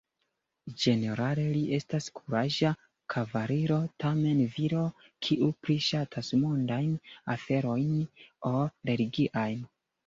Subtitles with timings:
[0.83, 2.71] Ĝenerale li estas kuraĝa
[3.15, 4.89] kavaliro, tamen viro
[5.29, 6.99] kiu pli ŝatas mondajn
[7.37, 7.97] aferojn
[8.55, 8.61] ol
[8.93, 9.67] religiajn.